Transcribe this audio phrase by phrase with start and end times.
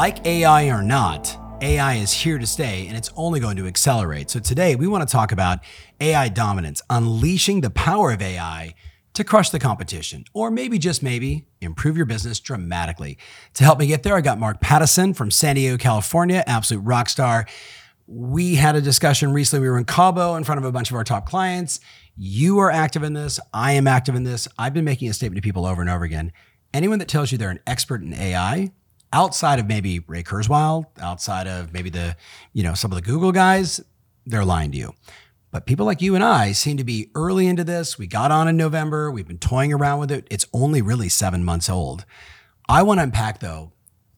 [0.00, 4.30] Like AI or not, AI is here to stay and it's only going to accelerate.
[4.30, 5.58] So today we want to talk about
[6.00, 8.74] AI dominance, unleashing the power of AI
[9.12, 13.18] to crush the competition, or maybe just maybe improve your business dramatically.
[13.52, 17.10] To help me get there, I got Mark Pattison from San Diego, California, absolute rock
[17.10, 17.46] star.
[18.06, 19.64] We had a discussion recently.
[19.64, 21.78] We were in Cabo in front of a bunch of our top clients.
[22.16, 23.38] You are active in this.
[23.52, 24.48] I am active in this.
[24.58, 26.32] I've been making a statement to people over and over again.
[26.72, 28.70] Anyone that tells you they're an expert in AI
[29.12, 32.16] outside of maybe Ray Kurzweil, outside of maybe the,
[32.52, 33.80] you know, some of the Google guys,
[34.26, 34.94] they're lying to you.
[35.50, 37.98] But people like you and I seem to be early into this.
[37.98, 39.10] We got on in November.
[39.10, 40.26] We've been toying around with it.
[40.30, 42.04] It's only really seven months old.
[42.68, 43.72] I want to unpack though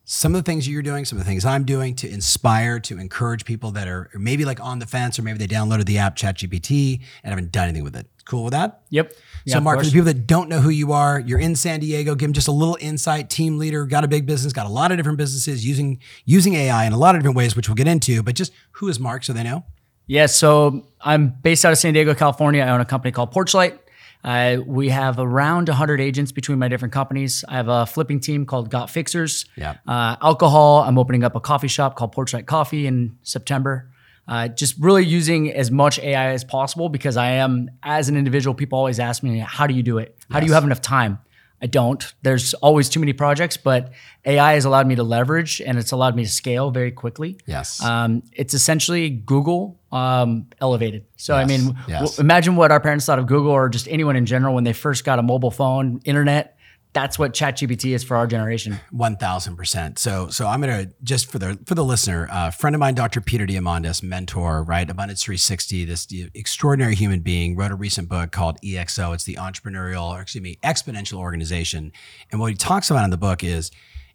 [0.04, 2.98] some of the things you're doing, some of the things I'm doing to inspire, to
[2.98, 6.16] encourage people that are maybe like on the fence, or maybe they downloaded the app
[6.16, 8.06] ChatGPT and haven't done anything with it.
[8.27, 8.82] Cool with that?
[8.90, 9.14] Yep.
[9.44, 11.80] Yeah, so, Mark, for the people that don't know who you are, you're in San
[11.80, 12.14] Diego.
[12.14, 13.28] Give them just a little insight.
[13.30, 16.84] Team leader, got a big business, got a lot of different businesses using using AI
[16.84, 18.22] in a lot of different ways, which we'll get into.
[18.22, 19.64] But just who is Mark, so they know?
[20.06, 20.26] Yeah.
[20.26, 22.62] So I'm based out of San Diego, California.
[22.62, 23.78] I own a company called Porchlight.
[24.24, 27.44] Uh, we have around 100 agents between my different companies.
[27.48, 29.46] I have a flipping team called Got Fixers.
[29.56, 29.77] Yeah.
[29.86, 30.82] Uh, alcohol.
[30.82, 33.91] I'm opening up a coffee shop called Porchlight Coffee in September.
[34.33, 38.55] Uh, just really using as much AI as possible because I am, as an individual,
[38.55, 40.16] people always ask me, how do you do it?
[40.30, 40.44] How yes.
[40.44, 41.19] do you have enough time?
[41.61, 42.02] I don't.
[42.22, 43.92] There's always too many projects, but
[44.24, 47.36] AI has allowed me to leverage and it's allowed me to scale very quickly.
[47.44, 47.83] Yes.
[47.84, 51.05] Um, it's essentially Google um, elevated.
[51.18, 51.45] So, yes.
[51.45, 52.01] I mean, yes.
[52.01, 54.73] w- imagine what our parents thought of Google or just anyone in general when they
[54.73, 56.52] first got a mobile phone, internet
[56.92, 58.79] that's what ChatGPT is for our generation.
[58.91, 59.98] One thousand percent.
[59.98, 62.95] So, so I'm gonna just for the for the listener, a uh, friend of mine,
[62.95, 63.20] Dr.
[63.20, 68.61] Peter Diamandis, mentor, right, Abundance 360, this extraordinary human being, wrote a recent book called
[68.63, 69.14] EXO.
[69.14, 71.92] It's the entrepreneurial, or excuse me, exponential organization.
[72.30, 73.70] And what he talks about in the book is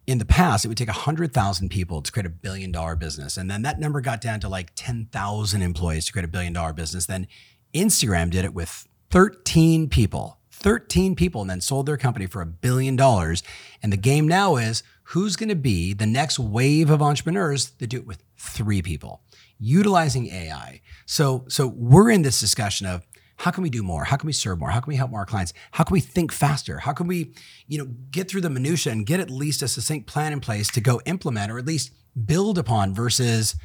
[0.06, 3.36] in the past, it would take 100,000 people to create a billion dollar business.
[3.38, 6.74] And then that number got down to like 10,000 employees to create a billion dollar
[6.74, 7.08] business.
[7.08, 7.28] Then
[7.74, 12.45] Instagram did it with 13 people 13 people and then sold their company for a
[12.45, 13.44] billion dollars.
[13.84, 17.88] And the game now is who's going to be the next wave of entrepreneurs that
[17.88, 19.22] do it with three people
[19.59, 20.81] utilizing AI.
[21.06, 23.06] So, so we're in this discussion of
[23.38, 24.03] how can we do more?
[24.03, 24.72] How can we serve more?
[24.72, 25.53] How can we help more clients?
[25.72, 26.79] How can we think faster?
[26.79, 27.34] How can we,
[27.67, 30.69] you know, get through the minutia and get at least a succinct plan in place
[30.72, 31.91] to go implement or at least
[32.25, 33.56] build upon versus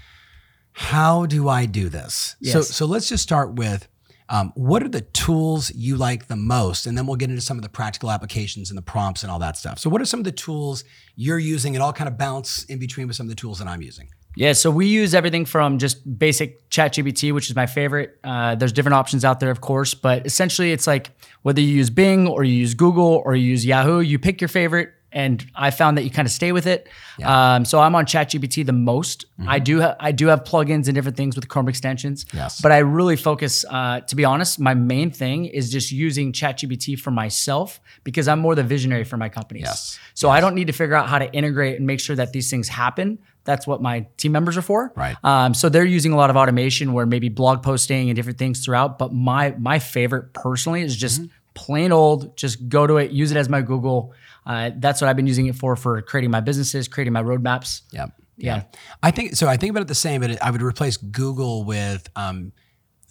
[0.73, 2.37] how do I do this?
[2.41, 2.53] Yes.
[2.53, 3.89] So, so let's just start with
[4.29, 6.87] um, what are the tools you like the most?
[6.87, 9.39] And then we'll get into some of the practical applications and the prompts and all
[9.41, 9.79] that stuff.
[9.79, 10.85] So, what are some of the tools
[11.17, 11.75] you're using?
[11.75, 14.09] And I'll kind of bounce in between with some of the tools that I'm using.
[14.35, 18.19] Yeah, so we use everything from just basic ChatGPT, which is my favorite.
[18.25, 21.11] Uh, there's different options out there, of course, but essentially it's like
[21.43, 24.49] whether you use Bing or you use Google or you use Yahoo, you pick your
[24.49, 26.89] favorite and I found that you kind of stay with it.
[27.19, 27.55] Yeah.
[27.55, 29.27] Um, so I'm on ChatGPT the most.
[29.39, 29.49] Mm-hmm.
[29.49, 32.27] I do ha- I do have plugins and different things with Chrome extensions.
[32.33, 32.61] Yes.
[32.61, 33.65] But I really focus.
[33.69, 38.41] Uh, to be honest, my main thing is just using ChatGPT for myself because I'm
[38.41, 39.65] more the visionary for my companies.
[39.65, 39.99] Yes.
[40.15, 40.39] So yes.
[40.39, 42.69] I don't need to figure out how to integrate and make sure that these things
[42.69, 43.19] happen.
[43.45, 44.93] That's what my team members are for.
[44.95, 45.17] Right.
[45.25, 48.65] Um, so they're using a lot of automation where maybe blog posting and different things
[48.65, 48.99] throughout.
[48.99, 51.33] But my my favorite personally is just mm-hmm.
[51.55, 52.37] plain old.
[52.37, 54.15] Just go to it, use it as my Google.
[54.45, 57.83] Uh, that's what I've been using it for for creating my businesses, creating my roadmaps.
[57.93, 58.07] Yeah.
[58.37, 58.65] Yeah.
[59.03, 59.47] I think so.
[59.47, 62.53] I think about it the same, but I would replace Google with um,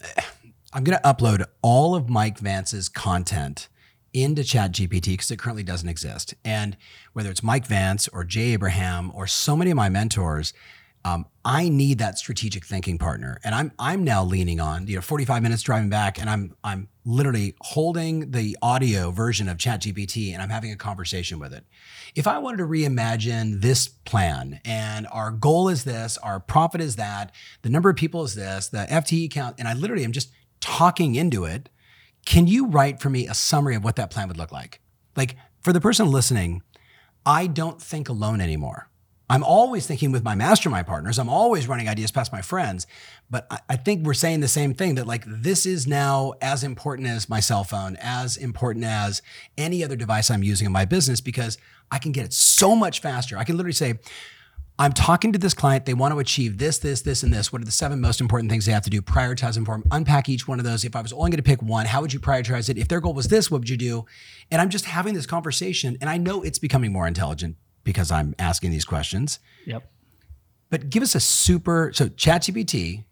[0.74, 3.68] I'm going to upload all of Mike Vance's content
[4.14, 6.34] into ChatGPT because it currently doesn't exist.
[6.44, 6.78] And
[7.14, 10.54] whether it's Mike Vance or Jay Abraham or so many of my mentors,
[11.04, 15.02] um, I need that strategic thinking partner, and I'm I'm now leaning on you know
[15.02, 20.42] 45 minutes driving back, and I'm I'm literally holding the audio version of ChatGPT, and
[20.42, 21.66] I'm having a conversation with it.
[22.14, 26.98] If I wanted to reimagine this plan, and our goal is this, our profit is
[26.98, 27.32] that,
[27.64, 31.16] the number of people is this, the FTE count, and I literally am just talking
[31.16, 31.70] into it.
[32.26, 34.80] Can you write for me a summary of what that plan would look like?
[35.16, 36.62] Like for the person listening,
[37.26, 38.91] I don't think alone anymore.
[39.32, 41.18] I'm always thinking with my mastermind partners.
[41.18, 42.86] I'm always running ideas past my friends.
[43.30, 46.66] But I, I think we're saying the same thing that like this is now as
[46.66, 49.22] important as my cell phone, as important as
[49.58, 51.58] any other device I'm using in my business because
[51.90, 53.38] I can get it so much faster.
[53.38, 54.00] I can literally say,
[54.78, 55.86] I'm talking to this client.
[55.86, 57.54] They want to achieve this, this, this, and this.
[57.54, 59.02] What are the seven most important things they have to do?
[59.02, 59.88] Prioritize them for them.
[59.92, 60.84] Unpack each one of those.
[60.84, 62.78] If I was only going to pick one, how would you prioritize it?
[62.78, 64.06] If their goal was this, what would you do?
[64.50, 68.36] And I'm just having this conversation, and I know it's becoming more intelligent because I'm
[68.40, 69.40] asking these questions.
[69.66, 69.90] Yep.
[70.70, 73.06] But give us a super so ChatGPT.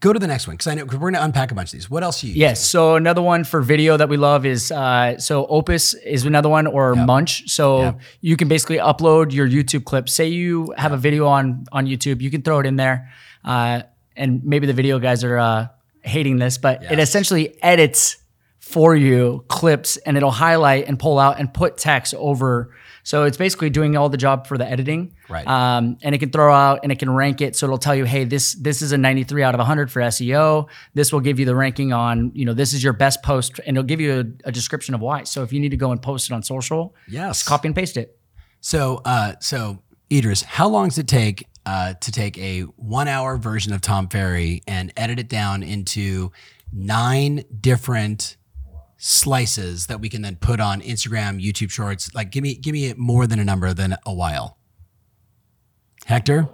[0.00, 1.70] Go to the next one because I know because we're going to unpack a bunch
[1.70, 1.90] of these.
[1.90, 2.28] What else you?
[2.28, 2.36] use?
[2.36, 2.64] Yes.
[2.64, 6.68] So another one for video that we love is uh, so Opus is another one
[6.68, 7.48] or Munch.
[7.50, 8.00] So Yep.
[8.20, 10.08] you can basically upload your YouTube clip.
[10.08, 13.10] Say you have a video on on YouTube, you can throw it in there,
[13.44, 13.82] uh,
[14.14, 15.66] and maybe the video guys are uh,
[16.02, 18.18] hating this, but it essentially edits
[18.60, 22.72] for you clips and it'll highlight and pull out and put text over.
[23.08, 25.14] So it's basically doing all the job for the editing.
[25.30, 25.46] Right.
[25.46, 27.56] Um, and it can throw out and it can rank it.
[27.56, 30.68] So it'll tell you, hey, this this is a 93 out of 100 for SEO.
[30.92, 33.78] This will give you the ranking on, you know, this is your best post, and
[33.78, 34.12] it'll give you
[34.44, 35.22] a, a description of why.
[35.22, 37.42] So if you need to go and post it on social, Yes.
[37.42, 38.18] copy and paste it.
[38.60, 39.78] So, uh, so
[40.12, 44.62] Idris, how long does it take uh, to take a one-hour version of Tom Ferry
[44.66, 46.30] and edit it down into
[46.74, 48.36] nine different
[48.98, 52.14] slices that we can then put on Instagram, YouTube Shorts?
[52.14, 54.58] Like, give me, give me more than a number than a while.
[56.04, 56.48] Hector.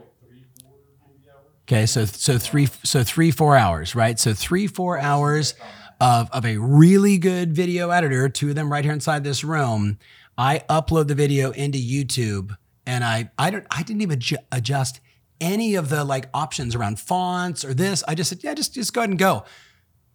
[1.67, 4.19] Okay, so so three so three four hours, right?
[4.19, 5.55] So three four hours
[5.99, 9.99] of of a really good video editor, two of them right here inside this room.
[10.37, 12.55] I upload the video into YouTube,
[12.85, 15.01] and I I don't I didn't even ju- adjust
[15.41, 18.05] any of the like options around fonts or this.
[18.07, 19.45] I just said yeah, just just go ahead and go,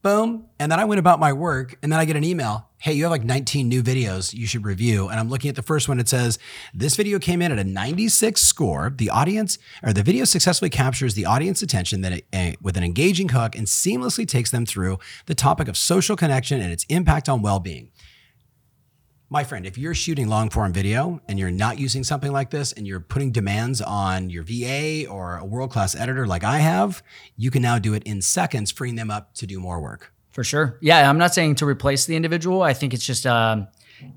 [0.02, 2.70] boom, and then I went about my work, and then I get an email.
[2.82, 5.10] Hey, you have like 19 new videos you should review.
[5.10, 6.00] And I'm looking at the first one.
[6.00, 6.40] It says,
[6.74, 8.94] This video came in at a 96 score.
[8.96, 12.84] The audience or the video successfully captures the audience attention that it, eh, with an
[12.86, 17.28] engaging hook and seamlessly takes them through the topic of social connection and its impact
[17.28, 17.92] on well being.
[19.32, 22.72] My friend, if you're shooting long form video and you're not using something like this
[22.74, 27.04] and you're putting demands on your VA or a world class editor like I have,
[27.38, 30.12] you can now do it in seconds, freeing them up to do more work.
[30.32, 30.80] For sure.
[30.82, 32.64] Yeah, I'm not saying to replace the individual.
[32.64, 33.68] I think it's just um,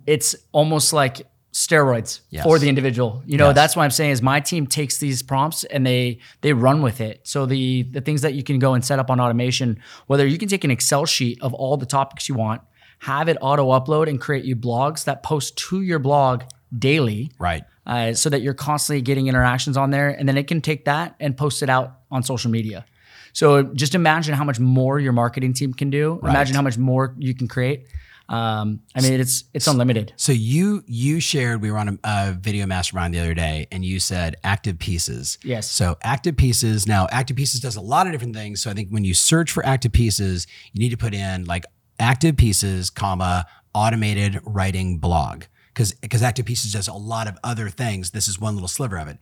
[0.06, 2.44] it's almost like steroids Yes.
[2.44, 3.22] for the individual.
[3.26, 3.54] You know, Yes.
[3.54, 7.02] that's what I'm saying is my team takes these prompts and they they run with
[7.02, 7.20] it.
[7.24, 10.38] So the the things that you can go and set up on automation, whether you
[10.38, 12.62] can take an Excel sheet of all the topics you want,
[13.02, 16.42] have it auto upload and create you blogs that post to your blog
[16.78, 17.32] daily.
[17.36, 17.64] Right.
[17.84, 21.16] Uh, so that you're constantly getting interactions on there, and then it can take that
[21.18, 22.86] and post it out on social media.
[23.32, 26.20] So just imagine how much more your marketing team can do.
[26.22, 27.88] Imagine how much more you can create.
[28.28, 30.12] Um, I mean, it's it's unlimited.
[30.16, 33.84] So you you shared we were on a, a video mastermind the other day, and
[33.84, 35.38] you said active pieces.
[35.42, 35.68] Yes.
[35.68, 36.86] So active pieces.
[36.86, 38.62] Now, active pieces does a lot of different things.
[38.62, 41.64] So I think when you search for active pieces, you need to put in like
[42.02, 47.68] active pieces, comma automated writing blog, because because active pieces does a lot of other
[47.68, 48.10] things.
[48.10, 49.18] This is one little sliver of it.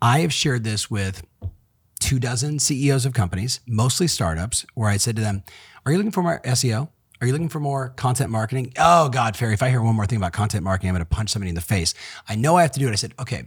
[0.00, 1.24] I have shared this with
[1.98, 5.42] two dozen CEOs of companies, mostly startups, where I said to them,
[5.84, 6.90] Are you looking for more SEO?
[7.20, 8.72] Are you looking for more content marketing?
[8.78, 11.16] Oh, God, Ferry, if I hear one more thing about content marketing, I'm going to
[11.16, 11.94] punch somebody in the face.
[12.28, 12.92] I know I have to do it.
[12.92, 13.44] I said, Okay,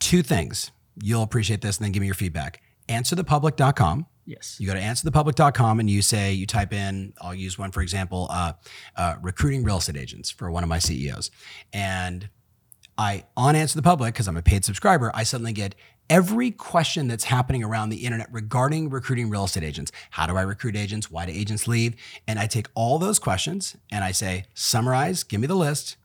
[0.00, 0.70] two things.
[1.02, 2.60] You'll appreciate this and then give me your feedback.
[2.88, 4.06] Answerthepublic.com.
[4.26, 4.56] Yes.
[4.58, 8.26] You go to answerthepublic.com and you say, you type in, I'll use one for example,
[8.30, 8.54] uh,
[8.96, 11.30] uh, recruiting real estate agents for one of my CEOs.
[11.72, 12.28] And
[12.96, 15.74] I, on Answer the Public, because I'm a paid subscriber, I suddenly get
[16.08, 19.90] every question that's happening around the internet regarding recruiting real estate agents.
[20.10, 21.10] How do I recruit agents?
[21.10, 21.94] Why do agents leave?
[22.28, 25.96] And I take all those questions and I say, summarize, give me the list,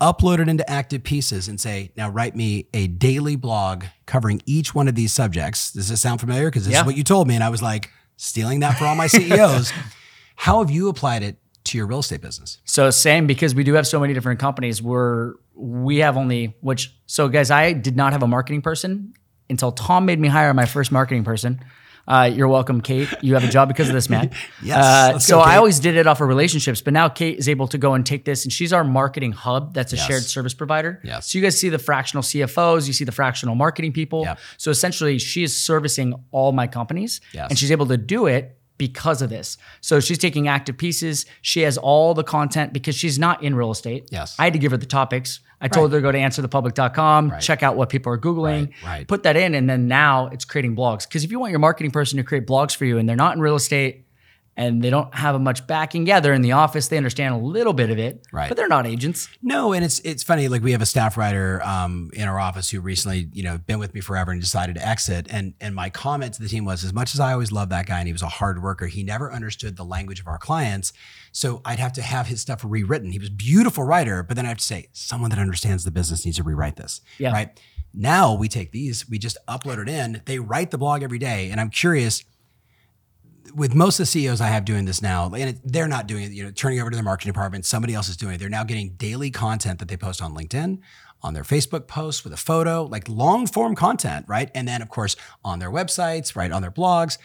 [0.00, 4.74] upload it into active pieces and say, now write me a daily blog covering each
[4.74, 5.72] one of these subjects.
[5.72, 6.48] Does this sound familiar?
[6.50, 6.80] Because this Yeah.
[6.80, 7.34] is what you told me.
[7.34, 9.72] And I was like, stealing that for all my CEOs.
[10.36, 12.58] How have you applied it to your real estate business?
[12.64, 14.82] So same because we do have so many different companies.
[14.82, 19.14] We're we have only which so guys, I did not have a marketing person
[19.48, 21.60] until Tom made me hire my first marketing person.
[22.06, 23.08] Uh, you're welcome, Kate.
[23.22, 24.30] You have a job because of this, man.
[24.62, 27.48] Yes, Uh, so go, I always did it off of relationships, but now Kate is
[27.48, 29.74] able to go and take this, and she's our marketing hub.
[29.74, 30.06] That's a Yes.
[30.06, 31.00] shared service provider.
[31.02, 31.30] Yes.
[31.30, 34.22] So you guys see the fractional CFOs, you see the fractional marketing people.
[34.24, 34.38] Yep.
[34.58, 37.46] So essentially, she is servicing all my companies, Yes.
[37.50, 39.56] and she's able to do it because of this.
[39.80, 41.26] So she's taking active pieces.
[41.42, 44.08] She has all the content because she's not in real estate.
[44.10, 44.34] Yes.
[44.38, 45.40] I had to give her the topics.
[45.60, 49.08] I told her to go to answerthepublic.com, check out what people are Googling, Right, right.
[49.08, 51.06] put that in, and then now it's creating blogs.
[51.08, 53.34] Because if you want your marketing person to create blogs for you and they're not
[53.34, 54.03] in real estate,
[54.56, 56.06] and they don't have much backing.
[56.06, 58.48] Yeah, they're in the office, they understand a little bit of it, Right.
[58.48, 59.28] but they're not agents.
[59.42, 60.48] No, and it's it's funny.
[60.48, 63.78] Like we have a staff writer um, in our office who recently, you know, been
[63.78, 65.26] with me forever and decided to exit.
[65.30, 67.86] And and my comment to the team was, as much as I always loved that
[67.86, 70.92] guy and he was a hard worker, he never understood the language of our clients.
[71.32, 73.10] So I'd have to have his stuff rewritten.
[73.10, 75.90] He was a beautiful writer, but then I have to say, someone that understands the
[75.90, 77.00] business needs to rewrite this.
[77.18, 77.32] Yeah.
[77.32, 77.60] Right.
[77.92, 80.22] Now we take these, we just upload it in.
[80.26, 82.24] They write the blog every day, and I'm curious
[83.54, 86.24] with most of the CEOs I have doing this now, and it, they're not doing
[86.24, 88.38] it, you know, turning over to their marketing department, somebody else is doing it.
[88.38, 90.78] They're now getting daily content that they post on LinkedIn,
[91.22, 94.50] on their Facebook posts with a photo, like long form content, right?
[94.54, 96.52] And then, of course, on their websites, right?
[96.52, 97.18] On their blogs.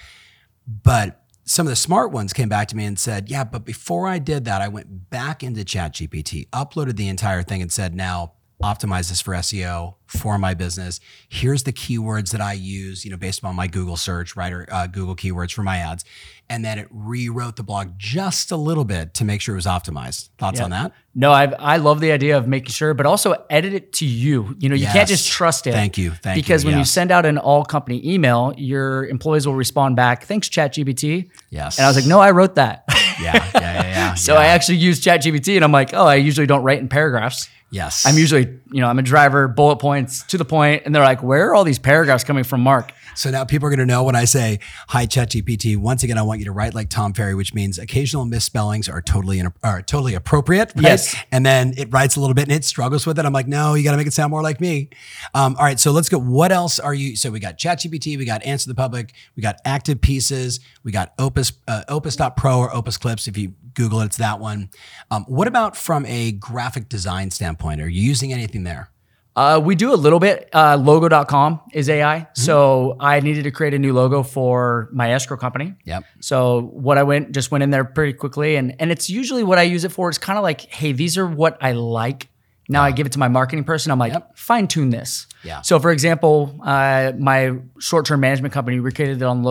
[0.68, 4.08] But some of the smart ones came back to me and said, yeah, but before
[4.08, 8.34] I did that, I went back into ChatGPT, uploaded the entire thing, and said, now
[8.62, 11.00] optimize this for SEO for my business.
[11.30, 14.68] Here's the keywords that I use, you know, based on my Google search, right, or
[14.72, 16.04] uh, Google keywords for my ads.
[16.52, 19.68] And then it rewrote the blog just a little bit to make sure it was
[19.68, 20.30] optimized.
[20.40, 20.64] Thoughts Yeah.
[20.66, 20.94] on that?
[21.14, 24.56] No, I I love the idea of making sure, but also edit it to you.
[24.60, 25.74] You know, you can't just trust it.
[25.74, 26.12] Thank you.
[26.12, 26.42] Thank you.
[26.44, 30.50] because when you send out an all company email, your employees will respond back, "Thanks,
[30.50, 31.78] ChatGPT." Yes.
[31.78, 32.84] And I was like, "No, I wrote that."
[33.22, 34.14] yeah, yeah, yeah, yeah.
[34.16, 34.40] so yeah.
[34.40, 37.48] I actually use ChatGPT, and I'm like, "Oh, I usually don't write in paragraphs.
[37.72, 38.06] Yes.
[38.06, 40.50] I'm usually, you know, I'm a driver, bullet points to the.
[40.50, 43.70] And they're like, "Where are all these paragraphs coming from, Mark?" So now people are
[43.70, 45.76] going to know when I say, hi, ChatGPT.
[45.76, 49.02] Once again, I want you to write like Tom Ferry, which means occasional misspellings are
[49.02, 50.72] totally, in, are totally appropriate.
[50.76, 50.84] Right?
[50.84, 51.16] Yes.
[51.30, 53.26] And then it writes a little bit and it struggles with it.
[53.26, 54.90] I'm like, no, you got to make it sound more like me.
[55.34, 55.80] Um, all right.
[55.80, 56.18] So let's go.
[56.18, 57.18] What else are you?
[57.18, 61.14] So we got ChatGPT, we got Answer the Public, we got Active Pieces, we got
[61.20, 63.28] Opus, uh, Opus.pro or Opus Clips.
[63.28, 64.70] If you Google it, it's that one.
[65.10, 67.80] Um, what about from a graphic design standpoint?
[67.80, 68.92] Are you using anything there?
[69.38, 70.50] Uh, we do a little bit.
[70.54, 72.20] Uh, logo.com is AI.
[72.20, 72.42] Mm-hmm.
[72.42, 75.76] So I needed to create a new logo for my escrow company.
[75.86, 76.04] Yep.
[76.20, 79.58] So what I went just went in there pretty quickly, and and it's usually what
[79.58, 80.10] I use it for.
[80.10, 82.28] It's kind of like, hey, these are what I like.
[82.68, 83.94] Now I give it to my marketing person.
[83.94, 85.26] I'm like, fine tune this.
[85.44, 85.62] Yeah.
[85.62, 89.42] So for example, uh, my short term management company, we created it on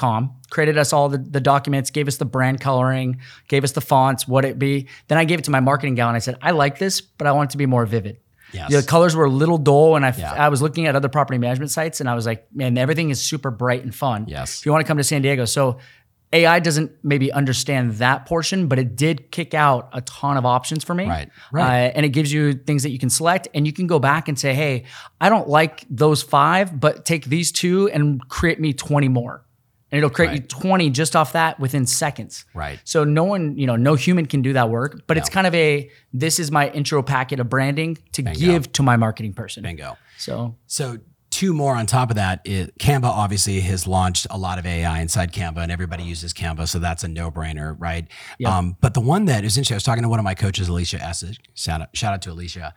[0.00, 3.80] logo.com, created us all the, the documents, gave us the brand coloring, gave us the
[3.80, 4.88] fonts, what it be.
[5.08, 7.26] Then I gave it to my marketing gal and I said, I like this, but
[7.26, 8.18] I want it to be more vivid.
[8.52, 8.70] Yes.
[8.70, 10.30] The colors were a little dull, and I, Yeah.
[10.34, 13.18] I was looking at other property management sites, and I was like, man, everything is
[13.18, 14.26] super bright and fun.
[14.28, 14.58] Yes.
[14.60, 15.78] If you want to come to San Diego, so
[16.34, 20.84] AI doesn't maybe understand that portion, but it did kick out a ton of options
[20.84, 21.06] for me.
[21.06, 21.86] Right, right.
[21.86, 24.28] Uh, and it gives you things that you can select, and you can go back
[24.28, 24.84] and say, hey,
[25.18, 29.46] I don't like those five, but take these two and create me 20 more.
[29.92, 32.46] And it'll create you 20 just off that within seconds.
[32.54, 32.80] Right.
[32.84, 35.54] So no one, you know, no human can do that work, but it's kind of
[35.54, 39.62] a this is my intro packet of branding to give to my marketing person.
[39.62, 39.98] Bingo.
[40.16, 40.98] So So
[41.32, 42.40] two more on top of that.
[42.44, 46.68] It, Canva obviously has launched a lot of AI inside Canva, and everybody uses Canva,
[46.68, 48.06] so that's a no-brainer, right?
[48.44, 50.68] Um, but the one that is interesting, I was talking to one of my coaches,
[50.68, 51.38] Alicia Essig.
[51.54, 52.74] Shout out, shout out to Alicia.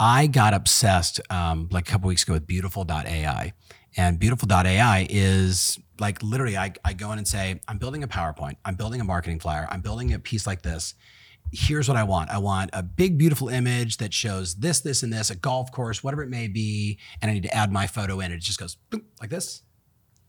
[0.00, 3.52] I got obsessed um, like a couple weeks ago with Beautiful.ai,
[3.96, 8.56] and Beautiful.ai is like literally, I, I go in and say, I'm building a PowerPoint,
[8.64, 10.94] I'm building a marketing flyer, I'm building a piece like this
[11.52, 12.30] here's what I want.
[12.30, 16.02] I want a big, beautiful image that shows this, this, and this, a golf course,
[16.04, 18.32] whatever it may be, and I need to add my photo in.
[18.32, 19.62] It just goes boop, like this.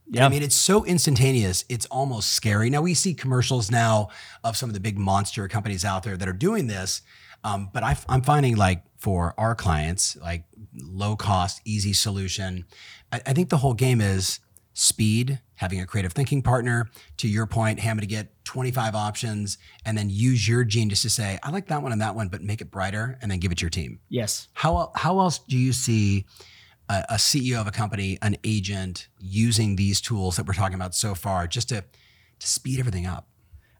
[0.09, 1.65] yeah, I mean, it's so instantaneous.
[1.69, 2.69] It's almost scary.
[2.69, 4.09] Now we see commercials now
[4.43, 7.01] of some of the big monster companies out there that are doing this,
[7.43, 10.43] um, but I, am finding like for our clients, like
[10.75, 12.65] low cost, easy solution.
[13.11, 14.39] I, I think the whole game is
[14.73, 16.89] speed, having a creative thinking partner.
[17.17, 21.37] To your point, hey, to get 25 options, and then use your genius to say,
[21.43, 23.57] I like that one and that one, but make it brighter, and then give it
[23.59, 23.99] to your team.
[24.09, 24.47] yes.
[24.53, 26.25] How how else do you see
[26.87, 30.95] a, a CEO of a company, an agent, using these tools that we're talking about
[30.95, 31.83] so far, just to
[32.39, 33.27] to speed everything up?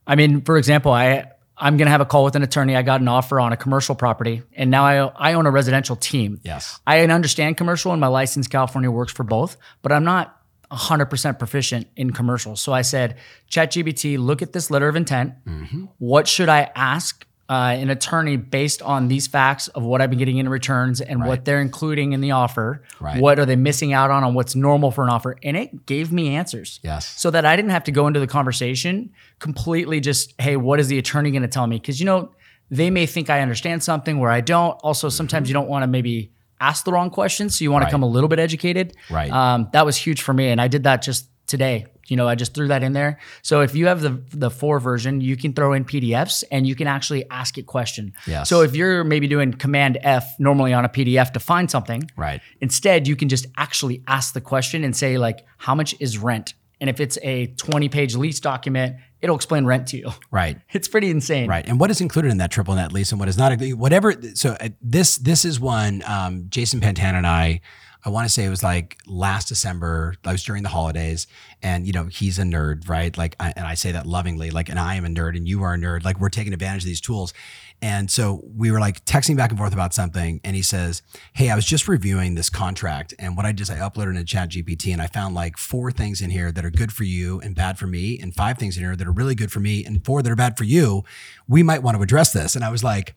[0.06, 2.76] I mean, for example, I I'm gonna have a call with an attorney.
[2.76, 5.96] I got an offer on a commercial property, and now I I own a residential
[5.96, 6.40] team.
[6.44, 6.80] Yes.
[6.88, 10.40] I understand commercial, and my license California works for both, but I'm not
[10.72, 12.56] 100% proficient in commercial.
[12.56, 13.18] So I said,
[13.50, 15.34] ChatGPT, look at this letter of intent.
[15.46, 15.86] Mm-hmm.
[15.98, 20.20] What should I ask uh, an attorney based on these facts of what I've been
[20.20, 22.84] getting in returns and what they're including in the offer?
[23.00, 23.20] Right.
[23.20, 25.36] What are they missing out on on what's normal for an offer?
[25.44, 27.08] And it gave me answers Yes.
[27.08, 30.88] so that I didn't have to go into the conversation completely just, hey, what is
[30.90, 31.78] the attorney going to tell me?
[31.80, 32.32] Because, you know,
[32.70, 34.74] they may think I understand something where I don't.
[34.84, 37.58] Also, sometimes you don't want to maybe ask the wrong questions.
[37.58, 37.90] So you want Right.
[37.90, 38.96] to come a little bit educated.
[39.10, 39.32] Right.
[39.32, 40.50] Um, that was huge for me.
[40.50, 41.88] And I did that just today.
[42.10, 43.20] You know, I just threw that in there.
[43.42, 46.76] So if you have the the four version, you can throw in PDFs and you
[46.76, 48.14] can actually ask it question.
[48.28, 48.50] Yes.
[48.50, 52.42] So if you're maybe doing Command F normally on a PDF to find something, Right.
[52.62, 56.54] Instead, you can just actually ask the question and say, like, how much is rent?
[56.82, 60.12] And if it's a 20 page lease document, it'll explain rent to you.
[60.32, 60.58] Right.
[60.72, 61.50] It's pretty insane.
[61.50, 61.68] Right.
[61.68, 64.56] And what is included in that triple net lease and what is not whatever so
[64.60, 67.62] uh, this this is one um, Jason Pantana and I
[68.10, 70.16] I want to say it was like last December.
[70.26, 71.28] I was during the holidays,
[71.62, 73.16] and you know he's a nerd, right?
[73.16, 75.62] Like, I, and I say that lovingly, like, and I am a nerd, and you
[75.62, 76.04] are a nerd.
[76.04, 77.36] Like, we're taking advantage of these tools,
[77.84, 81.52] and so we were like texting back and forth about something, and he says, "Hey,
[81.52, 84.50] I was just reviewing this contract, and what I did is I uploaded into Chat
[84.50, 87.54] GPT, and I found like four things in here that are good for you and
[87.54, 90.04] bad for me, and five things in here that are really good for me, and
[90.04, 91.04] four that are bad for you.
[91.48, 93.14] We might want to address this." And I was like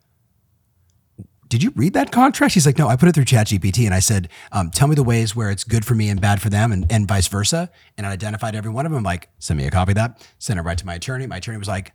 [1.53, 2.55] did you read that contract?
[2.55, 3.85] He's like, no, I put it through ChatGPT.
[3.85, 6.41] And I said, um, tell me the ways where it's good for me and bad
[6.41, 7.71] for them and, and vice versa.
[7.99, 8.97] And I identified every one of them.
[8.97, 10.27] I'm like, send me a copy of that.
[10.39, 11.27] Send it right to my attorney.
[11.27, 11.93] My attorney was like,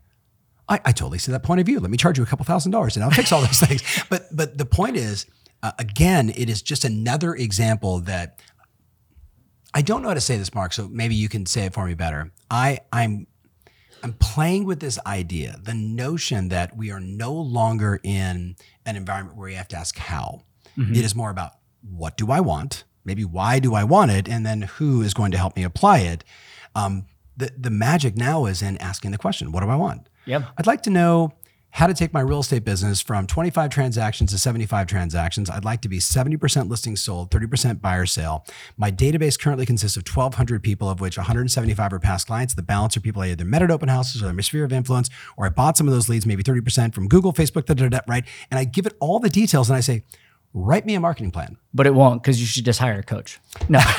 [0.70, 1.80] I, I totally see that point of view.
[1.80, 3.82] Let me charge you a couple thousand dollars and I'll fix all those things.
[4.12, 5.26] But, but the point is,
[5.64, 8.40] uh, again, it is just another example that
[9.74, 10.72] I don't know how to say this, Mark.
[10.72, 12.32] So maybe you can say it for me better.
[12.52, 13.26] I, I'm
[14.08, 19.38] I'm playing with this idea, the notion that we are no longer in an environment
[19.38, 20.44] where you have to ask how.
[20.78, 20.94] Mm-hmm.
[20.94, 22.86] It is more about what do I want?
[23.04, 24.30] Maybe why do I want it?
[24.30, 26.24] And then who is going to help me apply it?
[26.74, 30.08] Um, the, the magic now is in asking the question, what do I want?
[30.26, 30.44] Yep.
[30.58, 31.34] I'd like to know
[31.72, 35.50] how to take my real estate business from 25 transactions to 75 transactions.
[35.50, 38.46] I'd like to be 70% listings sold, 30% buyer sale.
[38.78, 42.54] My database currently consists of 1,200 people, of which 175 are past clients.
[42.56, 45.10] The balance are people I either met at open houses or my sphere of influence,
[45.36, 48.00] or I bought some of those leads, maybe 30% from Google, Facebook, da, da, da,
[48.08, 48.26] right?
[48.50, 50.04] And I give it all the details and I say,
[50.58, 51.58] write me a marketing plan.
[51.74, 53.40] But it won't because you should just hire a coach.
[53.70, 53.80] No.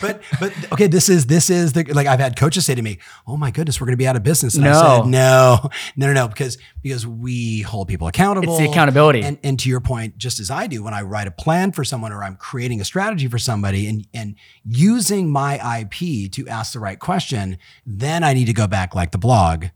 [0.00, 2.98] but but okay, this is this is the like I've had coaches say to me,
[3.26, 4.72] "Oh my goodness, we're going to be out of business." And no.
[4.72, 8.54] I said, "No, no, no, no," because because we hold people accountable.
[8.54, 9.22] It's the accountability.
[9.22, 11.84] And and to your point, just as I do when I write a plan for
[11.84, 14.34] someone or I'm creating a strategy for somebody and and
[14.64, 19.12] using my IP to ask the right question, then I need to go back like
[19.12, 19.66] the blog.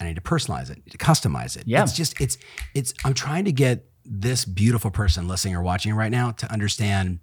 [0.00, 1.64] And I need to personalize it, to customize it.
[1.66, 1.82] Yeah.
[1.82, 2.38] It's just it's
[2.72, 7.20] it's I'm trying to get this beautiful person listening or watching right now to understand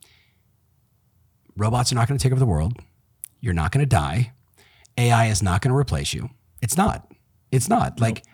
[1.57, 2.77] robots are not going to take over the world.
[3.41, 4.33] You're not going to die.
[4.97, 6.29] AI is not going to replace you.
[6.61, 7.11] It's not.
[7.51, 7.93] It's not.
[7.93, 8.01] Nope.
[8.01, 8.25] Like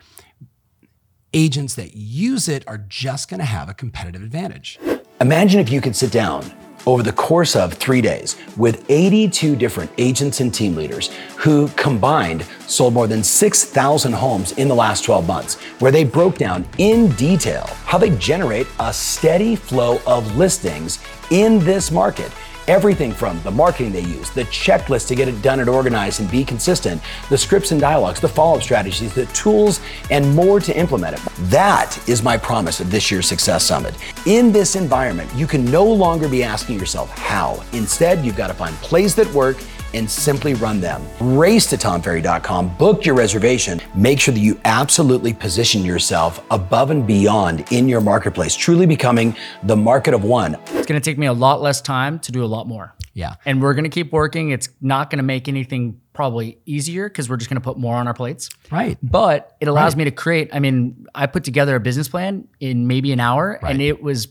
[1.32, 4.78] agents that use it are just going to have a competitive advantage.
[5.20, 6.52] Imagine if you could sit down
[6.86, 12.44] over the course of three days with 82 different agents and team leaders who combined
[12.66, 17.08] sold more than 6,000 homes in the last 12 months, where they broke down in
[17.12, 22.30] detail how they generate a steady flow of listings in this market
[22.68, 26.30] Everything from the marketing they use, the checklist to get it done and organized and
[26.30, 30.76] be consistent, the scripts and dialogues, the follow up strategies, the tools, and more to
[30.76, 31.22] implement it.
[31.50, 33.96] That is my promise of this year's Success Summit.
[34.26, 37.62] In this environment, you can no longer be asking yourself how.
[37.72, 39.56] Instead, you've got to find plays that work
[39.94, 41.02] and simply run them.
[41.20, 43.80] Race to tomferry.com, book your reservation.
[43.94, 49.36] Make sure that you absolutely position yourself above and beyond in your marketplace, truly becoming
[49.62, 50.54] the market of one.
[50.72, 52.94] It's going to take me a lot less time to do a lot more.
[53.14, 53.34] Yeah.
[53.44, 54.50] And we're going to keep working.
[54.50, 57.96] It's not going to make anything probably easier because we're just going to put more
[57.96, 58.48] on our plates.
[58.70, 58.98] Right.
[59.02, 59.98] But it allows right.
[59.98, 60.50] me to create.
[60.52, 63.72] I mean, I put together a business plan in maybe an hour right.
[63.72, 64.28] and it was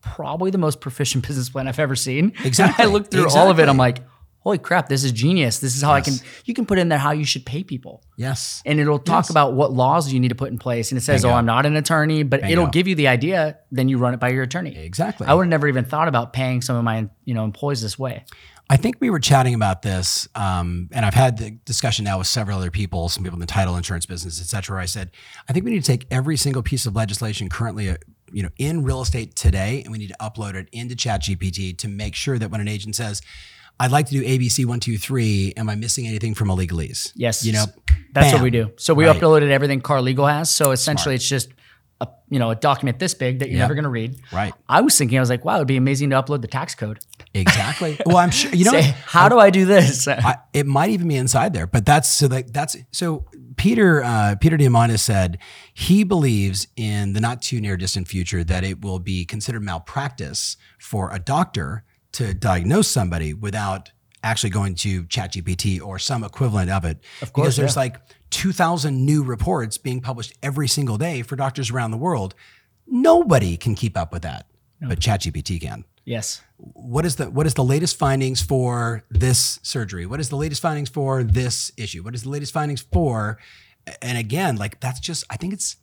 [0.00, 2.32] probably the most proficient business plan I've ever seen.
[2.44, 2.84] Exactly.
[2.84, 3.40] I looked through exactly.
[3.40, 3.68] all of it.
[3.68, 3.98] I'm like,
[4.48, 5.58] holy crap, this is genius.
[5.58, 6.08] This is how yes.
[6.08, 8.02] I can, you can put in there how you should pay people.
[8.16, 8.62] Yes.
[8.64, 9.30] And it'll talk yes.
[9.30, 10.90] about what laws you need to put in place.
[10.90, 11.34] And it says, Bingo.
[11.34, 12.52] oh, I'm not an attorney, but Bingo.
[12.52, 13.58] it'll give you the idea.
[13.70, 14.74] Then you run it by your attorney.
[14.74, 15.26] Exactly.
[15.26, 17.98] I would have never even thought about paying some of my, you know, employees this
[17.98, 18.24] way.
[18.70, 22.26] I think we were chatting about this, um, and I've had the discussion now with
[22.26, 24.80] several other people, some people in the title insurance business, et cetera.
[24.80, 25.10] I said,
[25.46, 27.96] I think we need to take every single piece of legislation currently, uh,
[28.30, 31.88] you know, in real estate today, and we need to upload it into ChatGPT to
[31.88, 33.22] make sure that when an agent says,
[33.80, 35.52] I'd like to do ABC one, two, three.
[35.56, 37.12] Am I missing anything from a legalese?
[37.14, 37.44] Yes.
[37.44, 37.64] You know,
[38.12, 38.34] that's bam.
[38.34, 38.72] what we do.
[38.76, 39.16] So we right.
[39.16, 40.50] uploaded everything Car Legal has.
[40.50, 41.20] So essentially, Smart.
[41.20, 41.48] it's just
[42.00, 43.64] a you know a document this big that you're yep.
[43.64, 44.20] never going to read.
[44.32, 44.52] Right.
[44.68, 47.00] I was thinking, I was like, wow, it'd be amazing to upload the tax code.
[47.34, 47.98] Exactly.
[48.06, 48.72] well, I'm sure you know.
[48.80, 50.08] Say, how do I do this?
[50.08, 53.26] I, it might even be inside there, but that's so like that's so.
[53.56, 55.38] Peter uh, Peter Diamandis said
[55.74, 60.56] he believes in the not too near distant future that it will be considered malpractice
[60.78, 63.90] for a doctor to diagnose somebody without
[64.22, 66.98] actually going to ChatGPT or some equivalent of it.
[67.22, 67.82] Of course, because there's yeah.
[67.82, 72.34] like 2,000 new reports being published every single day for doctors around the world.
[72.86, 74.46] Nobody can keep up with that,
[74.80, 74.88] no.
[74.88, 75.84] but ChatGPT can.
[76.04, 76.40] Yes.
[76.56, 80.06] What is the what is the latest findings for this surgery?
[80.06, 82.02] What is the latest findings for this issue?
[82.02, 83.38] What is the latest findings for?
[84.00, 85.76] And again, like that's just I think it's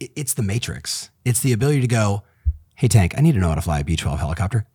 [0.00, 1.10] it's the matrix.
[1.24, 2.24] It's the ability to go,
[2.74, 4.66] hey tank, I need to know how to fly a B-12 helicopter.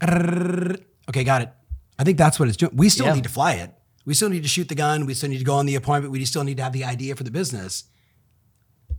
[1.09, 1.49] Okay, got it.
[1.97, 2.71] I think that's what it's doing.
[2.75, 3.15] We still yeah.
[3.15, 3.73] need to fly it.
[4.05, 5.05] We still need to shoot the gun.
[5.05, 6.12] We still need to go on the appointment.
[6.12, 7.83] We still need to have the idea for the business.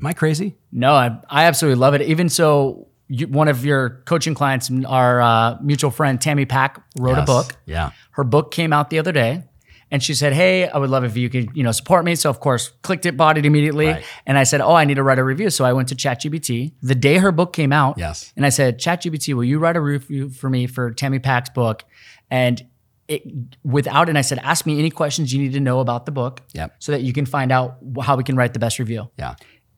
[0.00, 0.56] Am I crazy?
[0.70, 2.02] No, I, I absolutely love it.
[2.02, 7.18] Even so, you, one of your coaching clients, our uh, mutual friend Tammy Pack, wrote
[7.18, 7.56] a book.
[7.66, 7.90] Yeah.
[8.12, 9.44] Her book came out the other day,
[9.90, 12.31] and she said, "Hey, I would love if you could, you know, support me." So
[12.31, 14.05] of course, clicked it, bought it immediately, Right.
[14.26, 16.72] and I said, "Oh, I need to write a review." So I went to ChatGPT
[16.83, 17.98] the day her book came out.
[17.98, 18.33] Yes.
[18.37, 21.85] and I said, "ChatGPT, will you write a review for me for Tammy Pack's book?"
[22.31, 22.62] And
[23.09, 23.22] it
[23.64, 26.42] without, and I said, "Ask me any questions you need to know about the book,
[26.55, 26.76] Yep.
[26.79, 29.35] so that you can find out how we can write the best review." Yeah.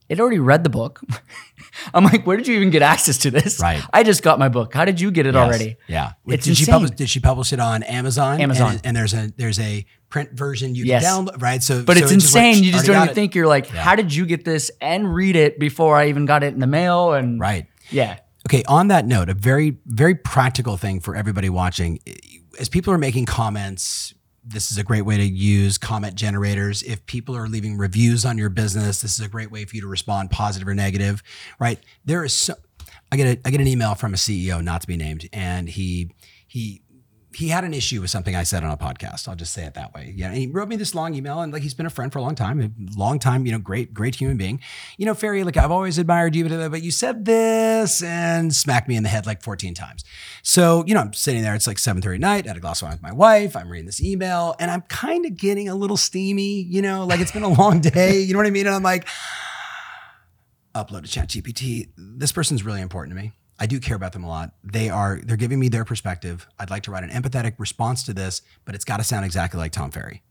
[0.08, 1.00] it already read the book.
[1.94, 3.60] I'm like, where did you even get access to this?
[3.60, 3.82] Right.
[3.94, 4.74] I just got my book.
[4.74, 5.42] How did you get it Yes.
[5.46, 5.76] already?
[5.88, 6.12] Yeah.
[6.26, 6.72] It's did she insane.
[6.74, 8.38] publish did she publish it on Amazon?
[8.40, 8.72] Amazon.
[8.72, 11.02] And, and there's a there's a print version you Yes.
[11.04, 11.62] can download, right?
[11.62, 12.62] So But so it's it just insane.
[12.62, 15.58] You just don't even think you're like, how did you get this and read it
[15.58, 17.14] before I even got it in the mail?
[17.14, 17.66] And Right.
[17.90, 18.18] yeah.
[18.46, 21.98] Okay, on that note, a very, very practical thing for everybody watching.
[22.60, 24.12] As people are making comments,
[24.44, 26.82] this is a great way to use comment generators.
[26.82, 29.80] If people are leaving reviews on your business, this is a great way for you
[29.82, 31.22] to respond positive or negative,
[31.58, 31.78] right?
[32.04, 32.54] There is so
[33.10, 35.68] I get a, I get an email from a CEO, not to be named, and
[35.70, 36.10] he
[36.48, 36.81] he
[37.34, 39.28] he had an issue with something I said on a podcast.
[39.28, 40.12] I'll just say it that way.
[40.16, 40.28] Yeah.
[40.28, 42.22] And he wrote me this long email and like he's been a friend for a
[42.22, 44.60] long time, a long time, you know, great, great human being.
[44.98, 48.88] You know, Ferry, like I've always admired you, but, but you said this and smacked
[48.88, 50.04] me in the head like 14 times.
[50.42, 52.86] So, you know, I'm sitting there, it's like 7:30 at night, had a glass of
[52.86, 53.56] wine with my wife.
[53.56, 57.20] I'm reading this email and I'm kind of getting a little steamy, you know, like
[57.20, 58.20] it's been a long day.
[58.20, 58.66] You know what I mean?
[58.66, 59.08] And I'm like,
[60.74, 61.90] upload to ChatGPT.
[61.96, 63.32] This person's really important to me.
[63.62, 64.54] I do care about them a lot.
[64.64, 66.48] They are they're giving me their perspective.
[66.58, 69.56] I'd like to write an empathetic response to this, but it's got to sound exactly
[69.56, 70.24] like Tom Ferry.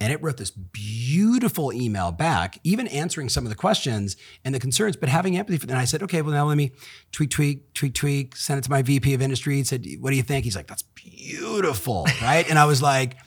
[0.00, 4.58] And it wrote this beautiful email back, even answering some of the questions and the
[4.58, 5.74] concerns, but having empathy for them.
[5.74, 6.72] And I said, okay, well, now let me
[7.12, 10.16] tweak, tweak, tweak, tweak, send it to my VP of industry and said, what do
[10.16, 10.44] you think?
[10.46, 12.06] He's like, that's beautiful.
[12.22, 12.48] Right.
[12.48, 13.18] and I was like,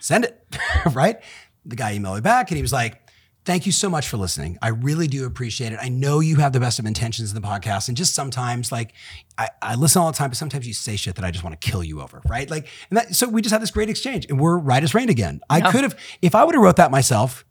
[0.00, 0.42] send it.
[0.92, 1.18] right.
[1.64, 3.05] The guy emailed me back and he was like,
[3.46, 4.58] Thank you so much for listening.
[4.60, 5.78] I really do appreciate it.
[5.80, 8.92] I know you have the best of intentions in the podcast, and just sometimes, like,
[9.38, 11.58] I, I listen all the time, but sometimes you say shit that I just want
[11.58, 12.50] to kill you over, right?
[12.50, 15.08] Like, and that, so we just had this great exchange, and we're right as rain
[15.08, 15.40] again.
[15.48, 17.44] I could have, if I would have wrote that myself,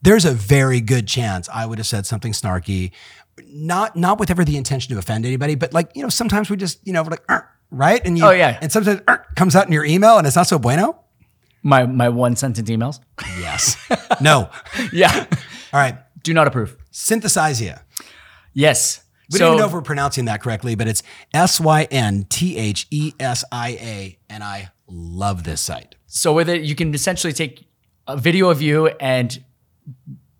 [0.00, 2.92] there's a very good chance I would have said something snarky,
[3.44, 6.56] not not with ever the intention to offend anybody, but like you know, sometimes we
[6.56, 7.28] just you know we're like,
[7.70, 8.00] right?
[8.06, 8.58] And you, Oh, yeah.
[8.62, 9.02] and sometimes
[9.36, 11.02] comes out in your email, and it's not so bueno.
[11.62, 13.00] My my one sentence emails.
[13.56, 14.50] Yes, no.
[14.92, 15.26] yeah.
[15.72, 16.76] All right, Do not approve.
[16.90, 17.62] synthesize
[18.52, 19.02] Yes.
[19.30, 21.02] We so, don't even know if we're pronouncing that correctly, but it's
[21.34, 25.96] S Y N T H E S I A, and I love this site.
[26.06, 27.66] so with it, you can essentially take
[28.06, 29.42] a video of you and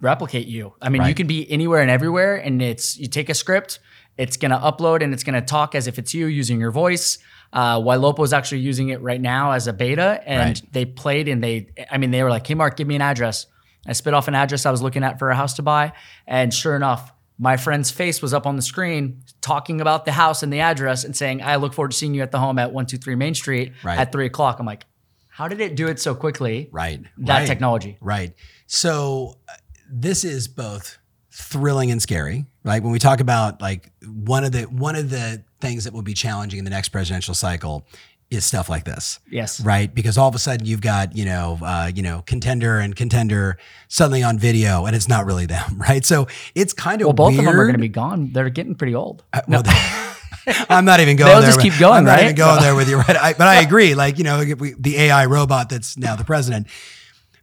[0.00, 0.74] replicate you.
[0.80, 3.80] I mean, you can be anywhere and everywhere, and it's you take a script,
[4.16, 7.18] it's gonna upload and it's gonna talk as if it's you using your voice.
[7.56, 10.62] Uh, Wailopo is actually using it right now as a beta, and Right.
[10.72, 13.46] they played and they, I mean, they were like, "Hey, Mark, give me an address."
[13.86, 15.92] I spit off an address I was looking at for a house to buy,
[16.26, 20.42] and sure enough, my friend's face was up on the screen talking about the house
[20.42, 22.72] and the address and saying, "I look forward to seeing you at the home at
[22.72, 23.98] one two three Main Street Right.
[23.98, 24.84] at three o'clock." I'm like,
[25.28, 27.00] "How did it do it so quickly?" Right.
[27.18, 27.96] That right, technology.
[28.02, 28.34] Right.
[28.66, 29.52] So uh,
[29.90, 30.98] this is both
[31.30, 32.82] thrilling and scary, right?
[32.82, 36.12] When we talk about like one of the one of the things that will be
[36.12, 37.86] challenging in the next presidential cycle
[38.28, 39.20] is stuff like this.
[39.30, 39.60] Yes.
[39.60, 42.94] Right, because all of a sudden you've got you know uh, you know contender and
[42.94, 43.56] contender
[43.88, 46.04] suddenly on video, and it's not really them, right?
[46.04, 47.40] So it's kind of Well, both weird.
[47.40, 48.32] of them are going to be gone.
[48.32, 49.22] They're getting pretty old.
[49.48, 49.62] Well,
[50.68, 51.50] I'm not even going They'll there.
[51.50, 52.24] just keep going, I'm not right?
[52.24, 53.16] even going there with you, right?
[53.16, 53.94] I, but I agree.
[53.94, 56.66] Like, you know, we, the AI robot that's now the president.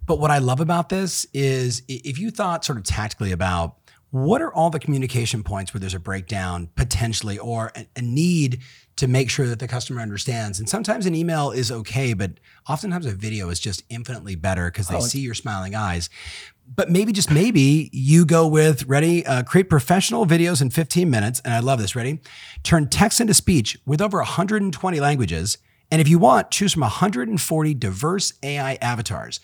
[0.05, 3.75] But what I love about this is if you thought sort of tactically about
[4.13, 8.59] what are all the communication points where there's a breakdown potentially or a, a need
[8.95, 10.59] to make sure that the customer understands.
[10.59, 12.33] And sometimes an email is okay, but
[12.69, 16.11] oftentimes a video is just infinitely better because Oh, they see your smiling eyes.
[16.75, 21.41] But maybe just maybe you go with ready, uh, create professional videos in 15 minutes.
[21.43, 21.95] And I love this.
[21.95, 22.19] Ready?
[22.61, 25.57] Turn text into speech with over 120 languages.
[25.89, 29.39] And if you want, choose from 140 diverse AI avatars.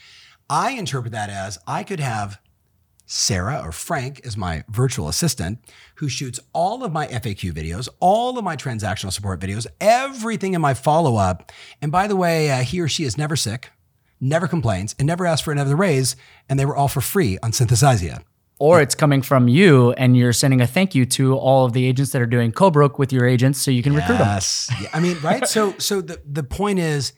[0.47, 2.39] I interpret that as I could have
[3.11, 5.57] Sarah or Frank is my virtual assistant
[5.95, 10.61] who shoots all of my FAQ videos, all of my transactional support videos, everything in
[10.61, 11.51] my follow up.
[11.81, 13.71] And by the way, uh, he or she is never sick,
[14.21, 16.15] never complains, and never asks for another raise.
[16.47, 18.21] And they were all for free on Synthesizia.
[18.59, 21.87] Or it's coming from you and you're sending a thank you to all of the
[21.87, 24.27] agents that are doing co-broke with your agents so you can recruit them.
[24.27, 24.69] Yes.
[24.79, 25.47] Yeah, I mean, right?
[25.47, 27.13] So, so the, the point is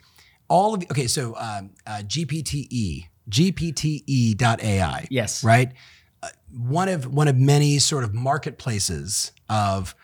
[0.47, 5.08] all of, okay, so um, uh, GPTE, GPTE.ai.
[5.10, 5.44] Yes.
[5.44, 5.72] Right?
[6.22, 9.96] Uh, one of one of many sort of marketplaces of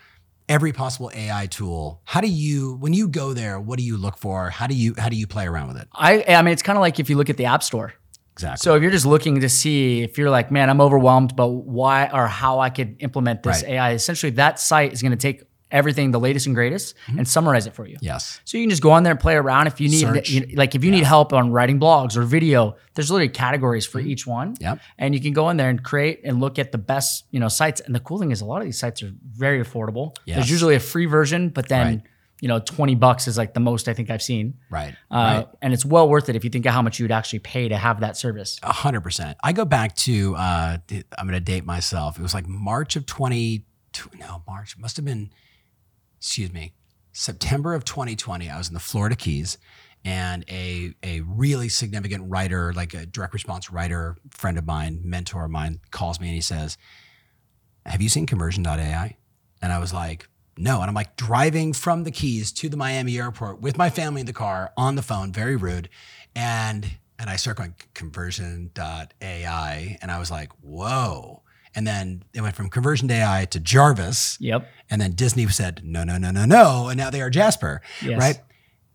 [0.50, 2.02] every possible AI tool.
[2.06, 4.50] How do you when you go there, what do you look for?
[4.50, 5.88] How do you how do you play around with it?
[5.94, 7.94] I, I mean, it's kind of like if you look at the App Store.
[8.34, 8.64] Exactly.
[8.64, 12.08] So if you're just looking to see if you're like, man, I'm overwhelmed, but why
[12.14, 13.72] or how I could implement this Right.
[13.72, 17.68] AI, essentially that site is going to take everything, the latest and greatest, and summarize
[17.68, 17.98] it for you.
[18.02, 18.40] yes.
[18.46, 19.68] So you can just go on there and play around.
[19.68, 23.12] If you need, you, like, if you need help on writing blogs or video, there's
[23.12, 24.56] literally categories for each one.
[24.60, 24.80] Yep.
[24.98, 27.48] And you can go in there and create and look at the best, you know,
[27.50, 27.82] sites.
[27.82, 30.16] And the cool thing is, a lot of these sites are very affordable.
[30.26, 30.38] Yes.
[30.38, 32.02] There's usually a free version, but then, Right.
[32.42, 34.54] you know, 20 bucks is like the most I think I've seen.
[34.70, 34.96] Right.
[35.12, 35.48] Uh, right.
[35.62, 37.68] And it's well worth it if you think of how much you would actually pay
[37.68, 38.58] to have that service.
[38.64, 39.38] A hundred percent.
[39.44, 40.78] I go back to uh,
[41.18, 42.18] I'm going to date myself.
[42.18, 43.66] It was like March of 20.
[44.20, 45.32] No, March must have been.
[46.18, 46.74] Excuse me,
[47.12, 48.50] September of 2020.
[48.50, 49.58] I was in the Florida Keys,
[50.04, 55.46] and a a really significant writer, like a direct response writer, friend of mine, mentor
[55.46, 56.78] of mine, calls me and he says,
[57.86, 59.18] "Have you seen Conversion.ai?"
[59.62, 60.28] And I was like,
[60.58, 64.22] "No." And I'm like driving from the Keys to the Miami airport with my family
[64.22, 65.90] in the car on the phone, very rude,
[66.36, 71.42] and and I start going conversion.ai and I was like, whoa.
[71.76, 74.38] And then it went from conversion AI to Jarvis.
[74.40, 74.68] Yep.
[74.90, 76.88] And then Disney said, no, no, no, no, no.
[76.88, 77.82] And now they are Jasper.
[78.02, 78.20] Yes.
[78.20, 78.40] Right.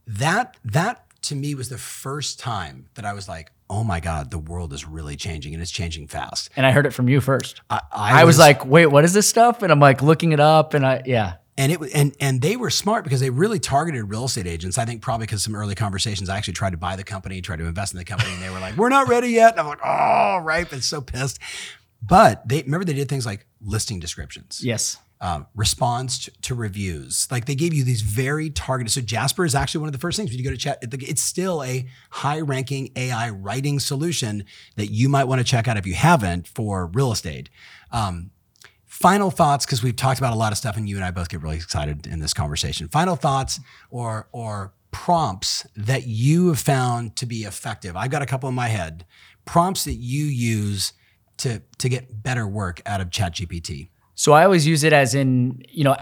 [0.07, 4.31] That that to me was the first time that I was like, oh my God,
[4.31, 6.51] the world is really changing and it's changing fast.
[6.57, 7.61] And I heard it from you first.
[7.71, 9.63] I, I, was, like, wait, what is this stuff?
[9.63, 11.35] And I'm like looking it up and I, yeah.
[11.57, 14.77] and it was- and and they were smart because they really targeted real estate agents.
[14.77, 17.61] I think probably because some early conversations, I actually tried to buy the company, tried
[17.61, 19.67] to invest in the company, and they were like, "We're not ready yet." And I'm
[19.67, 21.39] like, "Oh, right," but so pissed.
[22.03, 24.99] But they remember they did things like listing descriptions, Yes.
[25.21, 27.29] um, response to, to reviews.
[27.31, 28.91] Like they gave you these very targeted.
[28.93, 30.79] So Jasper is actually one of the first things when you go to chat.
[30.83, 34.45] It's still a high-ranking AI writing solution
[34.77, 37.49] that you might want to check out if you haven't for real estate.
[37.93, 38.31] Um,
[38.85, 41.29] final thoughts because we've talked about a lot of stuff and you and I both
[41.29, 42.89] get really excited in this conversation.
[42.89, 43.61] Final thoughts
[43.91, 47.97] or or prompts that you have found to be effective.
[47.97, 49.07] I've got a couple in my head.
[49.47, 50.93] Prompts that you use
[51.39, 53.89] to to get better work out of ChatGPT.
[54.15, 55.97] So I always use it as in, you know,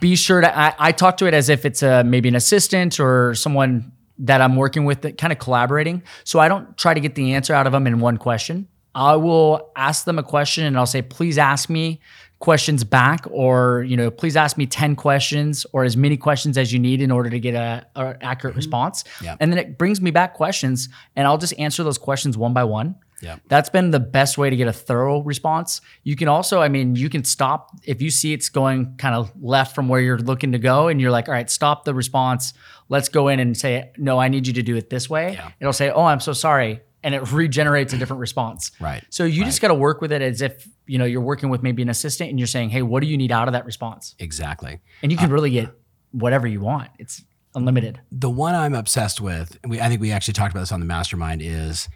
[0.00, 2.98] be sure to, I, I talk to it as if it's a, maybe an assistant
[2.98, 6.02] or someone that I'm working with that kind of collaborating.
[6.24, 8.68] So I don't try to get the answer out of them in one question.
[8.94, 12.00] I will ask them a question and I'll say, please ask me
[12.40, 16.72] questions back or, you know, please ask me 10 questions or as many questions as
[16.72, 18.58] you need in order to get a, a accurate mm-hmm.
[18.58, 19.04] response.
[19.22, 19.36] Yeah.
[19.38, 22.64] And then it brings me back questions and I'll just answer those questions one by
[22.64, 22.96] one.
[23.20, 23.38] Yeah.
[23.48, 25.80] That's been the best way to get a thorough response.
[26.04, 29.32] You can also, I mean, you can stop if you see it's going kind of
[29.40, 32.52] left from where you're looking to go and you're like, all right, stop the response.
[32.88, 35.32] Let's go in and say, no, I need you to do it this way.
[35.32, 35.50] Yeah.
[35.60, 36.80] It'll say, oh, I'm so sorry.
[37.02, 38.70] And it regenerates a different response.
[38.80, 39.04] Right.
[39.10, 41.62] So you just got to work with it as if, you know, you're working with
[41.62, 44.14] maybe an assistant and you're saying, hey, what do you need out of that response?
[44.18, 44.78] Exactly.
[45.02, 45.70] And you can uh, really get
[46.12, 46.90] whatever you want.
[46.98, 48.00] It's unlimited.
[48.12, 50.80] The one I'm obsessed with, and we, I think we actually talked about this on
[50.80, 51.88] the mastermind, is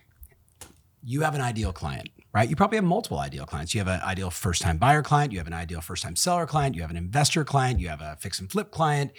[1.03, 2.49] you have an ideal client, right?
[2.49, 3.75] You probably have multiple ideal clients.
[3.75, 6.47] You have an ideal first time buyer client, you have an ideal first time seller
[6.47, 9.13] client, you have an investor client, you have a fix and flip client.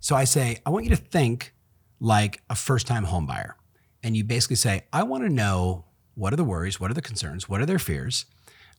[0.00, 1.54] So I say, I want you to think
[2.00, 3.56] like a first time home buyer.
[4.02, 7.02] And you basically say, I want to know what are the worries, what are the
[7.02, 8.26] concerns, what are their fears,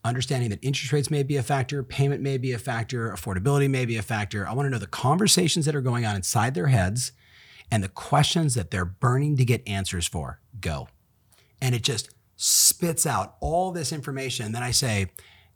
[0.04, 3.86] understanding that interest rates may be a factor, payment may be a factor, affordability may
[3.86, 4.48] be a factor.
[4.48, 7.12] I want to know the conversations that are going on inside their heads
[7.72, 10.40] and the questions that they're burning to get answers for.
[10.60, 10.88] Go.
[11.60, 14.52] And it just spits out all this information.
[14.52, 15.12] Then I say,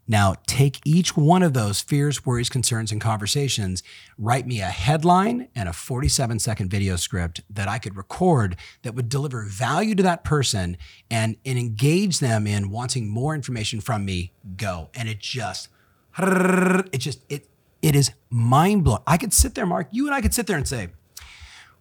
[0.10, 3.84] now take each one of those fears, worries, concerns, and conversations,
[4.18, 8.96] write me a headline and a 47 second video script that I could record that
[8.96, 10.78] would deliver value to that person
[11.12, 14.34] and, and engage them in wanting more information from me.
[14.58, 14.89] Go.
[14.96, 15.70] And it just,
[16.18, 17.48] it just, it,
[17.84, 19.04] it is mind blowing.
[19.06, 20.89] I could sit there, Mark, you and I could sit there and say,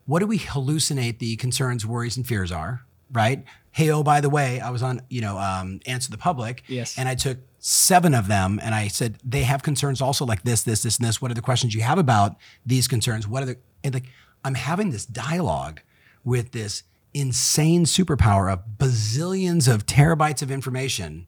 [0.04, 3.44] what do we hallucinate the concerns, worries, and fears are, right?
[3.70, 6.62] Hey, oh, by the way, I was on, you know, um, Answer the Public.
[6.66, 6.98] Yes.
[6.98, 10.62] And I took seven of them and I said, they have concerns also like this,
[10.62, 11.20] this, this, and this.
[11.20, 13.28] What are the questions you have about these concerns?
[13.28, 14.06] What are the, and like,
[14.44, 15.80] I'm having this dialogue
[16.24, 16.82] with this
[17.14, 21.26] insane superpower of bazillions of terabytes of information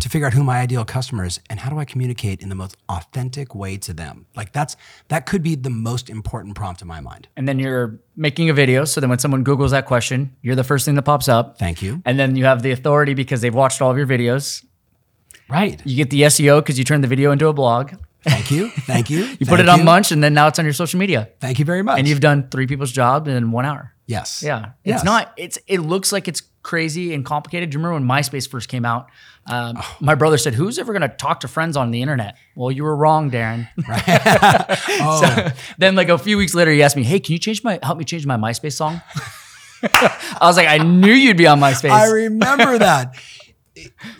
[0.00, 2.54] to figure out who my ideal customer is and how do I communicate in the
[2.54, 4.26] most authentic way to them.
[4.36, 4.76] Like that's
[5.08, 7.28] that could be the most important prompt in my mind.
[7.36, 8.84] And then you're making a video.
[8.84, 11.58] So then when someone Googles that question, you're the first thing that pops up.
[11.58, 12.02] Thank you.
[12.04, 14.64] And then you have the authority because they've watched all of your videos.
[15.48, 15.80] Right.
[15.84, 17.92] You get the SEO because you turn the video into a blog.
[18.22, 18.70] Thank you.
[18.70, 19.24] Thank you.
[19.38, 21.28] You put it on Munch, and then now it's on your social media.
[21.40, 21.98] Thank you very much.
[21.98, 23.92] And you've done three people's job in one hour.
[24.06, 24.42] yes.
[24.42, 24.96] Yeah, Yes.
[25.00, 25.34] it's not.
[25.36, 27.70] It's it looks like it's crazy and complicated.
[27.70, 29.06] Do you remember when MySpace first came out?
[29.46, 29.96] Um, Oh.
[30.00, 32.82] My brother said, "Who's ever going to talk to friends on the internet?" Well, you
[32.82, 33.68] were wrong, Darren.
[35.00, 35.48] Oh,
[35.78, 37.98] then, like a few weeks later, he asked me, "Hey, can you change my help
[37.98, 39.00] me change my MySpace song?"
[39.82, 41.90] I was like, I knew you'd be on MySpace.
[41.90, 43.16] I remember that.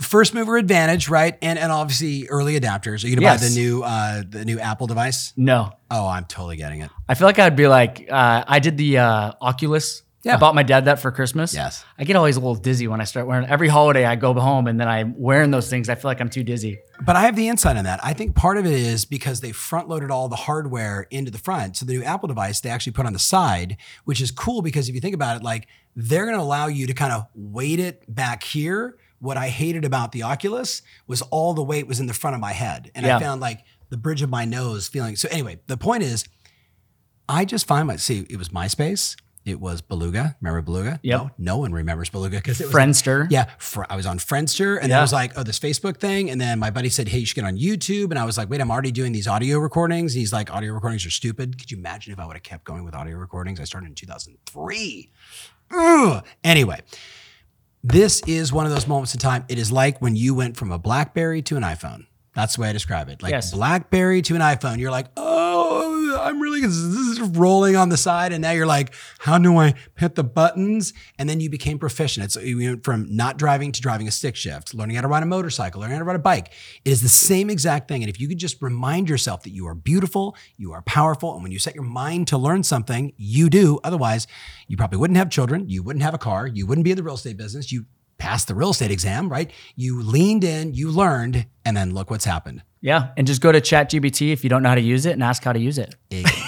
[0.01, 1.39] First mover advantage, right?
[1.41, 3.03] And and obviously early adapters.
[3.05, 5.33] Are you gonna buy the new uh the new Apple device?
[5.37, 6.91] no, Oh, I'm totally getting it.
[7.09, 10.03] I feel like I'd be like, uh, I did the uh, Oculus.
[10.25, 10.35] Yeah.
[10.35, 11.55] I bought my dad that for Christmas.
[11.55, 11.85] Yes.
[11.99, 13.47] I get always a little dizzy when I start wearing.
[13.47, 15.89] Every holiday, I go home and then I'm wearing those things.
[15.89, 16.79] I feel like I'm too dizzy.
[17.05, 18.01] But I have the insight on that.
[18.03, 21.39] I think part of it is because they front loaded all the hardware into the
[21.39, 21.77] front.
[21.77, 24.89] So the new Apple device they actually put on the side, which is cool because
[24.89, 27.79] if you think about it, like they're going to allow you to kind of weight
[27.79, 28.97] it back here.
[29.19, 32.41] What I hated about the Oculus was all the weight was in the front of
[32.41, 32.91] my head.
[32.95, 33.61] And I found like
[33.91, 35.17] the bridge of my nose feeling.
[35.17, 36.25] So anyway, the point is
[37.29, 39.17] I just find my see, it was MySpace.
[39.45, 40.37] It was Beluga.
[40.41, 40.99] Remember Beluga?
[41.03, 41.21] Yep.
[41.21, 43.27] No, no one remembers Beluga because it was Friendster.
[43.31, 46.31] yeah, fr- I was on Friendster, and then I was like, "Oh, this Facebook thing."
[46.31, 48.49] And then my buddy said, "Hey, you should get on YouTube." And I was like,
[48.49, 51.71] "Wait, I'm already doing these audio recordings." And he's like, "Audio recordings are stupid." Could
[51.71, 53.61] you imagine if I would have kept going with audio recordings?
[53.61, 55.11] I started in 2003.
[55.73, 56.25] Ugh.
[56.43, 56.81] Anyway,
[57.83, 59.45] this is one of those moments in time.
[59.49, 62.07] It is like when you went from a BlackBerry to an iPhone.
[62.35, 63.23] That's the way I describe it.
[63.23, 63.53] Like Yes.
[63.53, 64.79] BlackBerry to an iPhone.
[64.79, 65.94] You're like, oh,
[66.25, 66.63] I'm really
[67.39, 70.95] rolling on the side, and now you're like, how do I hit the buttons?
[71.19, 72.25] And then you became proficient.
[72.25, 75.23] It's you went from not driving to driving a stick shift, learning how to ride
[75.23, 76.53] a motorcycle, learning how to ride a bike.
[76.85, 78.03] It is the same exact thing.
[78.03, 81.43] And if you could just remind yourself that you are beautiful, you are powerful, and
[81.43, 83.79] when you set your mind to learn something, you do.
[83.85, 84.27] Otherwise,
[84.67, 87.03] you probably wouldn't have children, you wouldn't have a car, you wouldn't be in the
[87.03, 87.71] real estate business.
[87.71, 87.85] You
[88.17, 89.51] passed the real estate exam, right?
[89.77, 92.63] You leaned in, you learned, and then look what's happened.
[92.85, 93.13] Yeah.
[93.17, 95.43] And just go to ChatGPT if you don't know how to use it and ask
[95.43, 95.95] how to use it.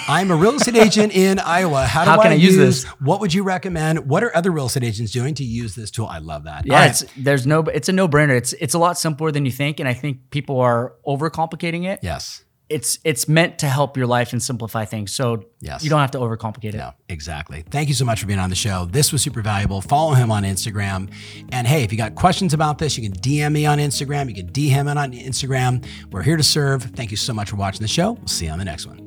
[0.07, 1.87] I'm a real estate agent in Iowa.
[1.87, 2.83] How do How can I use this?
[3.01, 4.07] What would you recommend?
[4.07, 6.05] What are other real estate agents doing to use this tool?
[6.05, 6.67] I love that.
[6.67, 6.91] Yeah, right.
[6.91, 8.37] it's there's no it's a no brainer.
[8.37, 12.01] It's it's a lot simpler than you think, and I think people are overcomplicating it.
[12.03, 12.43] yes.
[12.69, 15.13] It's it's meant to help your life and simplify things.
[15.13, 15.83] So Yes.
[15.83, 16.77] you don't have to overcomplicate it.
[16.77, 17.63] No, exactly.
[17.69, 18.85] Thank you so much for being on the show.
[18.85, 19.81] This was super valuable.
[19.81, 21.09] Follow him on Instagram.
[21.51, 24.27] And hey, if you got questions about this, you can DM me on Instagram.
[24.29, 25.85] You can DM him on Instagram.
[26.11, 26.83] We're here to serve.
[26.83, 28.11] Thank you so much for watching the show.
[28.13, 29.06] We'll see you on the next one.